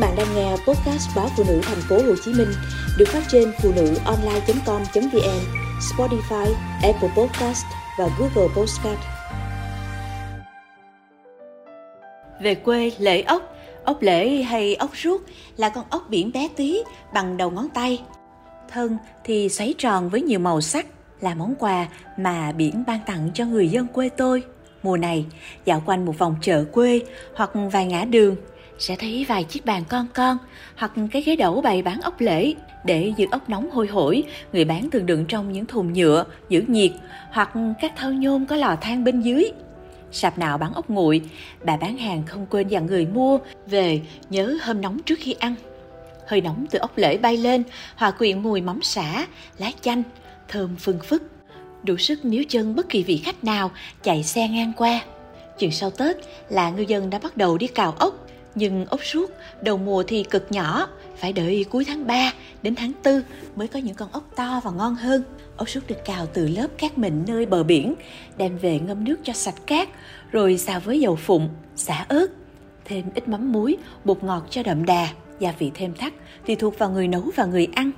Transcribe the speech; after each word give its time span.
bạn 0.00 0.16
đang 0.16 0.34
nghe 0.34 0.50
podcast 0.50 1.16
báo 1.16 1.28
phụ 1.36 1.44
nữ 1.48 1.60
thành 1.62 1.80
phố 1.88 1.96
Hồ 1.96 2.14
Chí 2.24 2.32
Minh 2.32 2.48
được 2.98 3.08
phát 3.08 3.22
trên 3.28 3.52
phụ 3.62 3.72
nữ 3.76 3.94
online.com.vn, 4.04 5.40
Spotify, 5.80 6.52
Apple 6.82 7.08
Podcast 7.16 7.64
và 7.98 8.08
Google 8.18 8.54
Podcast. 8.56 8.98
Về 12.42 12.54
quê 12.54 12.92
lễ 12.98 13.22
ốc, 13.22 13.56
ốc 13.84 14.02
lễ 14.02 14.42
hay 14.42 14.74
ốc 14.74 14.90
ruốc 14.96 15.22
là 15.56 15.68
con 15.68 15.84
ốc 15.90 16.06
biển 16.08 16.32
bé 16.32 16.48
tí 16.56 16.82
bằng 17.14 17.36
đầu 17.36 17.50
ngón 17.50 17.68
tay. 17.68 18.02
Thân 18.68 18.98
thì 19.24 19.48
xoáy 19.48 19.74
tròn 19.78 20.08
với 20.08 20.22
nhiều 20.22 20.38
màu 20.38 20.60
sắc 20.60 20.86
là 21.20 21.34
món 21.34 21.54
quà 21.58 21.86
mà 22.16 22.52
biển 22.52 22.84
ban 22.86 22.98
tặng 23.06 23.30
cho 23.34 23.44
người 23.44 23.68
dân 23.68 23.86
quê 23.86 24.08
tôi. 24.08 24.42
Mùa 24.82 24.96
này, 24.96 25.26
dạo 25.64 25.82
quanh 25.86 26.04
một 26.04 26.18
vòng 26.18 26.36
chợ 26.42 26.64
quê 26.72 27.00
hoặc 27.34 27.50
vài 27.72 27.86
ngã 27.86 28.04
đường 28.04 28.36
sẽ 28.80 28.96
thấy 28.96 29.26
vài 29.28 29.44
chiếc 29.44 29.64
bàn 29.64 29.82
con 29.88 30.06
con 30.14 30.38
hoặc 30.76 30.92
cái 31.12 31.22
ghế 31.22 31.36
đẩu 31.36 31.60
bày 31.60 31.82
bán 31.82 32.00
ốc 32.00 32.20
lễ 32.20 32.54
để 32.84 33.12
giữ 33.16 33.26
ốc 33.30 33.48
nóng 33.48 33.70
hôi 33.70 33.86
hổi, 33.86 34.22
người 34.52 34.64
bán 34.64 34.90
thường 34.90 35.06
đựng 35.06 35.24
trong 35.28 35.52
những 35.52 35.66
thùng 35.66 35.92
nhựa, 35.92 36.24
giữ 36.48 36.64
nhiệt 36.66 36.90
hoặc 37.32 37.50
các 37.80 37.92
thau 37.96 38.12
nhôm 38.12 38.46
có 38.46 38.56
lò 38.56 38.76
than 38.80 39.04
bên 39.04 39.20
dưới. 39.20 39.50
Sạp 40.12 40.38
nào 40.38 40.58
bán 40.58 40.74
ốc 40.74 40.90
nguội, 40.90 41.20
bà 41.64 41.76
bán 41.76 41.98
hàng 41.98 42.22
không 42.26 42.46
quên 42.50 42.68
dặn 42.68 42.86
người 42.86 43.06
mua 43.06 43.38
về 43.66 44.00
nhớ 44.30 44.58
hâm 44.62 44.80
nóng 44.80 45.02
trước 45.02 45.18
khi 45.18 45.32
ăn. 45.32 45.54
Hơi 46.26 46.40
nóng 46.40 46.66
từ 46.70 46.78
ốc 46.78 46.98
lễ 46.98 47.18
bay 47.18 47.36
lên, 47.36 47.62
hòa 47.96 48.10
quyện 48.10 48.42
mùi 48.42 48.60
mắm 48.60 48.82
xả 48.82 49.26
lá 49.58 49.70
chanh, 49.80 50.02
thơm 50.48 50.76
phừng 50.76 50.98
phức. 51.04 51.22
Đủ 51.82 51.96
sức 51.96 52.24
níu 52.24 52.42
chân 52.48 52.74
bất 52.74 52.88
kỳ 52.88 53.02
vị 53.02 53.16
khách 53.16 53.44
nào 53.44 53.70
chạy 54.02 54.22
xe 54.22 54.48
ngang 54.48 54.72
qua. 54.76 55.00
Chuyện 55.58 55.70
sau 55.70 55.90
tết 55.90 56.16
là 56.48 56.70
ngư 56.70 56.82
dân 56.82 57.10
đã 57.10 57.18
bắt 57.18 57.36
đầu 57.36 57.58
đi 57.58 57.66
cào 57.66 57.94
ốc 57.98 58.19
nhưng 58.54 58.86
ốc 58.86 59.04
suốt 59.04 59.30
đầu 59.62 59.78
mùa 59.78 60.02
thì 60.02 60.22
cực 60.22 60.52
nhỏ, 60.52 60.88
phải 61.16 61.32
đợi 61.32 61.64
cuối 61.70 61.84
tháng 61.84 62.06
3 62.06 62.32
đến 62.62 62.74
tháng 62.74 62.92
4 63.04 63.22
mới 63.56 63.68
có 63.68 63.78
những 63.78 63.94
con 63.94 64.08
ốc 64.12 64.24
to 64.36 64.60
và 64.64 64.70
ngon 64.70 64.94
hơn. 64.94 65.22
Ốc 65.56 65.68
suốt 65.68 65.80
được 65.86 66.04
cào 66.04 66.26
từ 66.26 66.48
lớp 66.48 66.68
cát 66.78 66.98
mịn 66.98 67.24
nơi 67.26 67.46
bờ 67.46 67.62
biển, 67.62 67.94
đem 68.36 68.58
về 68.58 68.78
ngâm 68.78 69.04
nước 69.04 69.16
cho 69.24 69.32
sạch 69.32 69.66
cát, 69.66 69.88
rồi 70.32 70.58
xào 70.58 70.80
với 70.80 71.00
dầu 71.00 71.16
phụng, 71.16 71.48
xả 71.76 72.06
ớt, 72.08 72.26
thêm 72.84 73.04
ít 73.14 73.28
mắm 73.28 73.52
muối, 73.52 73.76
bột 74.04 74.24
ngọt 74.24 74.46
cho 74.50 74.62
đậm 74.62 74.84
đà, 74.84 75.08
gia 75.38 75.52
vị 75.58 75.70
thêm 75.74 75.94
thắt 75.94 76.12
thì 76.46 76.54
thuộc 76.54 76.78
vào 76.78 76.90
người 76.90 77.08
nấu 77.08 77.22
và 77.36 77.44
người 77.44 77.68
ăn. 77.74 77.90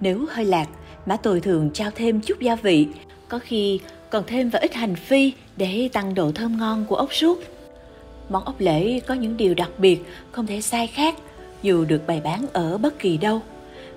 Nếu 0.00 0.26
hơi 0.30 0.44
lạc, 0.44 0.68
má 1.06 1.16
tôi 1.16 1.40
thường 1.40 1.70
trao 1.74 1.90
thêm 1.94 2.20
chút 2.20 2.40
gia 2.40 2.54
vị, 2.56 2.88
có 3.28 3.38
khi 3.38 3.80
còn 4.10 4.24
thêm 4.26 4.50
vào 4.50 4.62
ít 4.62 4.74
hành 4.74 4.96
phi 4.96 5.32
để 5.56 5.88
tăng 5.92 6.14
độ 6.14 6.32
thơm 6.32 6.58
ngon 6.58 6.84
của 6.84 6.96
ốc 6.96 7.14
suốt. 7.14 7.55
Món 8.28 8.44
ốc 8.44 8.60
lễ 8.60 9.00
có 9.00 9.14
những 9.14 9.36
điều 9.36 9.54
đặc 9.54 9.70
biệt, 9.78 10.04
không 10.32 10.46
thể 10.46 10.60
sai 10.60 10.86
khác, 10.86 11.14
dù 11.62 11.84
được 11.84 12.06
bày 12.06 12.20
bán 12.20 12.46
ở 12.52 12.78
bất 12.78 12.98
kỳ 12.98 13.16
đâu. 13.16 13.40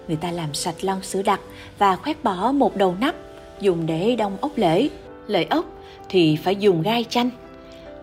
Người 0.07 0.17
ta 0.17 0.31
làm 0.31 0.53
sạch 0.53 0.83
lon 0.83 1.01
sữa 1.01 1.21
đặc 1.21 1.39
và 1.77 1.95
khoét 1.95 2.23
bỏ 2.23 2.51
một 2.51 2.75
đầu 2.75 2.95
nắp, 2.99 3.15
dùng 3.61 3.85
để 3.85 4.15
đông 4.15 4.37
ốc 4.41 4.51
lễ. 4.55 4.89
Lợi 5.27 5.45
ốc 5.49 5.65
thì 6.09 6.35
phải 6.35 6.55
dùng 6.55 6.81
gai 6.81 7.05
chanh. 7.09 7.29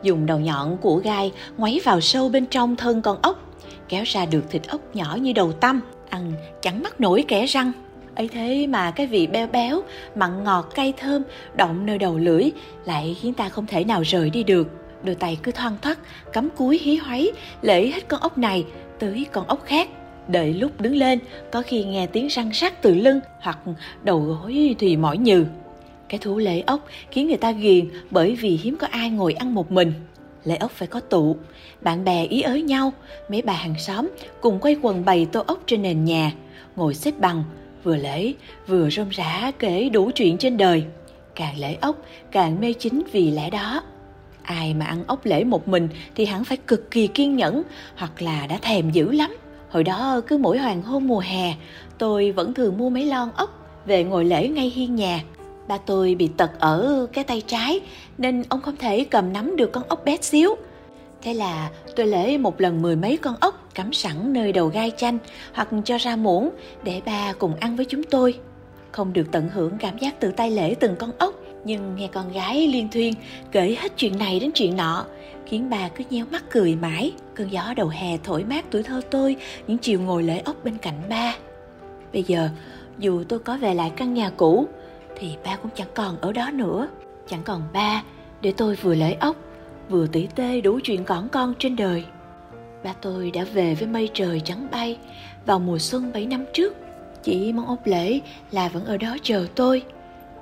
Dùng 0.02 0.26
đầu 0.26 0.40
nhọn 0.40 0.76
của 0.76 0.96
gai 0.96 1.32
ngoáy 1.56 1.80
vào 1.84 2.00
sâu 2.00 2.28
bên 2.28 2.46
trong 2.46 2.76
thân 2.76 3.02
con 3.02 3.18
ốc, 3.22 3.58
kéo 3.88 4.04
ra 4.06 4.26
được 4.26 4.50
thịt 4.50 4.62
ốc 4.68 4.80
nhỏ 4.94 5.16
như 5.20 5.32
đầu 5.32 5.52
tăm, 5.52 5.80
ăn 6.08 6.32
chẳng 6.62 6.82
mắc 6.82 7.00
nổi 7.00 7.24
kẻ 7.28 7.46
răng 7.46 7.72
ấy 8.16 8.28
thế 8.28 8.66
mà 8.66 8.90
cái 8.90 9.06
vị 9.06 9.26
béo 9.26 9.46
béo 9.46 9.82
mặn 10.14 10.44
ngọt 10.44 10.62
cay 10.74 10.92
thơm 10.96 11.22
động 11.54 11.86
nơi 11.86 11.98
đầu 11.98 12.18
lưỡi 12.18 12.50
lại 12.84 13.16
khiến 13.20 13.34
ta 13.34 13.48
không 13.48 13.66
thể 13.66 13.84
nào 13.84 14.02
rời 14.02 14.30
đi 14.30 14.42
được 14.42 14.68
đôi 15.02 15.14
tay 15.14 15.38
cứ 15.42 15.52
thoăn 15.52 15.76
thoắt 15.82 15.98
cắm 16.32 16.48
cúi 16.50 16.78
hí 16.78 16.96
hoáy, 16.96 17.30
lễ 17.62 17.86
hết 17.86 18.08
con 18.08 18.20
ốc 18.20 18.38
này 18.38 18.64
tới 18.98 19.26
con 19.32 19.46
ốc 19.46 19.64
khác. 19.64 19.88
Đợi 20.28 20.54
lúc 20.54 20.80
đứng 20.80 20.96
lên, 20.96 21.18
có 21.52 21.62
khi 21.62 21.84
nghe 21.84 22.06
tiếng 22.06 22.26
răng 22.26 22.50
rắc 22.52 22.82
từ 22.82 22.94
lưng 22.94 23.20
hoặc 23.40 23.58
đầu 24.02 24.20
gối 24.20 24.74
thì 24.78 24.96
mỏi 24.96 25.18
nhừ. 25.18 25.44
Cái 26.08 26.18
thú 26.18 26.38
lễ 26.38 26.60
ốc 26.60 26.86
khiến 27.10 27.28
người 27.28 27.36
ta 27.36 27.50
ghiền 27.50 27.88
bởi 28.10 28.34
vì 28.34 28.60
hiếm 28.62 28.76
có 28.76 28.86
ai 28.90 29.10
ngồi 29.10 29.32
ăn 29.32 29.54
một 29.54 29.72
mình. 29.72 29.92
Lễ 30.44 30.56
ốc 30.56 30.70
phải 30.70 30.88
có 30.88 31.00
tụ, 31.00 31.36
bạn 31.80 32.04
bè 32.04 32.24
ý 32.24 32.42
ới 32.42 32.62
nhau, 32.62 32.92
mấy 33.28 33.42
bà 33.42 33.52
hàng 33.52 33.78
xóm 33.78 34.08
cùng 34.40 34.58
quay 34.58 34.76
quần 34.82 35.04
bày 35.04 35.26
tô 35.32 35.42
ốc 35.46 35.62
trên 35.66 35.82
nền 35.82 36.04
nhà, 36.04 36.32
ngồi 36.76 36.94
xếp 36.94 37.18
bằng, 37.18 37.44
vừa 37.84 37.96
lễ, 37.96 38.32
vừa 38.66 38.90
rôm 38.90 39.08
rã 39.08 39.52
kể 39.58 39.88
đủ 39.88 40.10
chuyện 40.14 40.38
trên 40.38 40.56
đời. 40.56 40.84
Càng 41.34 41.58
lễ 41.58 41.76
ốc, 41.80 41.96
càng 42.30 42.60
mê 42.60 42.72
chính 42.72 43.02
vì 43.12 43.30
lẽ 43.30 43.50
đó 43.50 43.82
ai 44.46 44.74
mà 44.74 44.86
ăn 44.86 45.04
ốc 45.06 45.26
lễ 45.26 45.44
một 45.44 45.68
mình 45.68 45.88
thì 46.14 46.24
hẳn 46.24 46.44
phải 46.44 46.56
cực 46.56 46.90
kỳ 46.90 47.06
kiên 47.06 47.36
nhẫn, 47.36 47.62
hoặc 47.96 48.22
là 48.22 48.46
đã 48.46 48.58
thèm 48.62 48.90
dữ 48.90 49.12
lắm. 49.12 49.36
Hồi 49.70 49.84
đó 49.84 50.20
cứ 50.26 50.38
mỗi 50.38 50.58
hoàng 50.58 50.82
hôn 50.82 51.06
mùa 51.06 51.20
hè, 51.20 51.54
tôi 51.98 52.32
vẫn 52.32 52.54
thường 52.54 52.78
mua 52.78 52.90
mấy 52.90 53.04
lon 53.04 53.28
ốc 53.36 53.50
về 53.86 54.04
ngồi 54.04 54.24
lễ 54.24 54.48
ngay 54.48 54.72
hiên 54.74 54.94
nhà. 54.94 55.20
Ba 55.68 55.78
tôi 55.78 56.14
bị 56.14 56.28
tật 56.36 56.50
ở 56.60 57.06
cái 57.12 57.24
tay 57.24 57.42
trái, 57.46 57.80
nên 58.18 58.42
ông 58.48 58.60
không 58.60 58.76
thể 58.76 59.04
cầm 59.04 59.32
nắm 59.32 59.56
được 59.56 59.72
con 59.72 59.82
ốc 59.88 60.04
bé 60.04 60.16
xíu. 60.20 60.54
Thế 61.22 61.34
là 61.34 61.70
tôi 61.96 62.06
lễ 62.06 62.38
một 62.38 62.60
lần 62.60 62.82
mười 62.82 62.96
mấy 62.96 63.16
con 63.16 63.34
ốc 63.40 63.68
cắm 63.74 63.92
sẵn 63.92 64.32
nơi 64.32 64.52
đầu 64.52 64.68
gai 64.68 64.92
chanh 64.96 65.18
hoặc 65.52 65.68
cho 65.84 65.98
ra 65.98 66.16
muỗng 66.16 66.50
để 66.82 67.00
ba 67.06 67.32
cùng 67.38 67.54
ăn 67.60 67.76
với 67.76 67.84
chúng 67.84 68.02
tôi. 68.02 68.34
Không 68.92 69.12
được 69.12 69.26
tận 69.32 69.48
hưởng 69.48 69.78
cảm 69.78 69.98
giác 69.98 70.20
tự 70.20 70.30
tay 70.30 70.50
lễ 70.50 70.74
từng 70.80 70.96
con 70.98 71.10
ốc 71.18 71.34
nhưng 71.66 71.96
nghe 71.96 72.08
con 72.12 72.32
gái 72.32 72.68
liên 72.68 72.88
thuyên 72.88 73.14
kể 73.52 73.76
hết 73.80 73.92
chuyện 73.96 74.18
này 74.18 74.40
đến 74.40 74.50
chuyện 74.54 74.76
nọ, 74.76 75.04
khiến 75.46 75.70
bà 75.70 75.88
cứ 75.88 76.04
nheo 76.10 76.26
mắt 76.32 76.44
cười 76.50 76.76
mãi. 76.76 77.12
Cơn 77.34 77.52
gió 77.52 77.74
đầu 77.76 77.88
hè 77.88 78.16
thổi 78.24 78.44
mát 78.44 78.64
tuổi 78.70 78.82
thơ 78.82 79.00
tôi, 79.10 79.36
những 79.66 79.78
chiều 79.78 80.00
ngồi 80.00 80.22
lễ 80.22 80.38
ốc 80.38 80.56
bên 80.64 80.78
cạnh 80.78 81.02
ba. 81.08 81.36
Bây 82.12 82.22
giờ, 82.22 82.48
dù 82.98 83.24
tôi 83.28 83.38
có 83.38 83.56
về 83.56 83.74
lại 83.74 83.92
căn 83.96 84.14
nhà 84.14 84.30
cũ, 84.30 84.68
thì 85.18 85.36
ba 85.44 85.56
cũng 85.56 85.70
chẳng 85.74 85.88
còn 85.94 86.20
ở 86.20 86.32
đó 86.32 86.50
nữa. 86.50 86.88
Chẳng 87.28 87.42
còn 87.44 87.62
ba, 87.72 88.02
để 88.40 88.52
tôi 88.56 88.74
vừa 88.74 88.94
lễ 88.94 89.16
ốc, 89.20 89.36
vừa 89.88 90.06
tỉ 90.06 90.26
tê 90.34 90.60
đủ 90.60 90.80
chuyện 90.84 91.04
cỏn 91.04 91.28
con 91.28 91.54
trên 91.58 91.76
đời. 91.76 92.04
Ba 92.84 92.92
tôi 93.00 93.30
đã 93.30 93.44
về 93.44 93.74
với 93.74 93.88
mây 93.88 94.08
trời 94.14 94.40
trắng 94.40 94.68
bay 94.70 94.98
vào 95.46 95.58
mùa 95.58 95.78
xuân 95.78 96.12
bảy 96.12 96.26
năm 96.26 96.44
trước. 96.52 96.76
Chỉ 97.22 97.52
mong 97.52 97.66
ốc 97.66 97.86
lễ 97.86 98.20
là 98.50 98.68
vẫn 98.68 98.84
ở 98.84 98.96
đó 98.96 99.16
chờ 99.22 99.46
tôi 99.54 99.82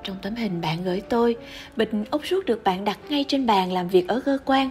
trong 0.04 0.16
tấm 0.22 0.34
hình 0.34 0.60
bạn 0.60 0.84
gửi 0.84 1.00
tôi, 1.00 1.37
bịch 1.76 1.91
ốc 2.10 2.26
suốt 2.26 2.47
được 2.47 2.65
bạn 2.65 2.84
đặt 2.84 2.98
ngay 3.09 3.25
trên 3.28 3.47
bàn 3.47 3.72
làm 3.72 3.88
việc 3.88 4.09
ở 4.09 4.20
cơ 4.20 4.38
quan, 4.44 4.70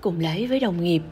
cùng 0.00 0.20
lấy 0.20 0.46
với 0.46 0.60
đồng 0.60 0.84
nghiệp. 0.84 1.02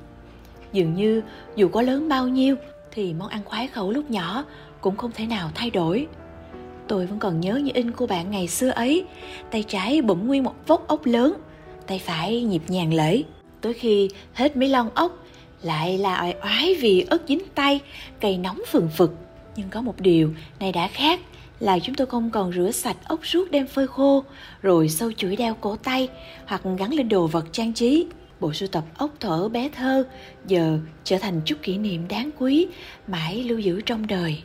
Dường 0.73 0.95
như 0.95 1.23
dù 1.57 1.69
có 1.69 1.83
lớn 1.83 2.09
bao 2.09 2.29
nhiêu 2.29 2.57
thì 2.91 3.15
món 3.15 3.29
ăn 3.29 3.45
khoái 3.45 3.67
khẩu 3.67 3.91
lúc 3.91 4.11
nhỏ 4.11 4.45
cũng 4.81 4.97
không 4.97 5.11
thể 5.15 5.27
nào 5.27 5.51
thay 5.55 5.71
đổi. 5.71 6.07
Tôi 6.89 7.07
vẫn 7.07 7.19
còn 7.19 7.41
nhớ 7.41 7.55
như 7.55 7.71
in 7.75 7.91
của 7.91 8.07
bạn 8.07 8.31
ngày 8.31 8.49
xưa 8.49 8.69
ấy, 8.69 9.05
tay 9.51 9.63
trái 9.63 10.03
bụng 10.03 10.27
nguyên 10.27 10.43
một 10.43 10.55
vốc 10.67 10.89
ốc 10.89 11.07
lớn, 11.07 11.35
tay 11.87 11.99
phải 11.99 12.43
nhịp 12.43 12.63
nhàng 12.69 12.95
lễ. 12.95 13.23
Tới 13.61 13.73
khi 13.73 14.09
hết 14.33 14.57
mấy 14.57 14.69
lon 14.69 14.89
ốc, 14.95 15.25
lại 15.63 15.99
là 15.99 16.21
oai 16.21 16.35
oái 16.43 16.75
vì 16.81 17.07
ớt 17.11 17.23
dính 17.29 17.43
tay, 17.55 17.81
cây 18.21 18.39
nóng 18.39 18.63
phừng 18.69 18.89
phực. 18.97 19.15
Nhưng 19.57 19.69
có 19.69 19.83
một 19.83 20.01
điều 20.01 20.31
này 20.61 20.73
đã 20.73 20.89
khác 20.89 21.21
là 21.61 21.79
chúng 21.79 21.95
tôi 21.95 22.07
không 22.07 22.31
còn 22.31 22.53
rửa 22.53 22.71
sạch 22.71 22.97
ốc 23.05 23.27
suốt 23.27 23.51
đem 23.51 23.67
phơi 23.67 23.87
khô, 23.87 24.25
rồi 24.63 24.89
sâu 24.89 25.13
chuỗi 25.13 25.37
đeo 25.37 25.55
cổ 25.61 25.77
tay 25.77 26.09
hoặc 26.47 26.63
gắn 26.79 26.95
lên 26.95 27.09
đồ 27.09 27.27
vật 27.27 27.47
trang 27.53 27.73
trí. 27.73 28.07
Bộ 28.41 28.53
sưu 28.53 28.69
tập 28.69 28.85
ốc 28.97 29.11
thở 29.21 29.49
bé 29.49 29.69
thơ 29.69 30.05
giờ 30.47 30.79
trở 31.05 31.19
thành 31.19 31.41
chút 31.45 31.57
kỷ 31.63 31.79
niệm 31.79 32.09
đáng 32.09 32.31
quý, 32.39 32.67
mãi 33.07 33.45
lưu 33.45 33.59
giữ 33.59 33.81
trong 33.81 34.07
đời. 34.07 34.43